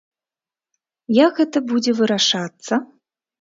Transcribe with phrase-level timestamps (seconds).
[1.17, 2.73] Як гэта будзе вырашацца?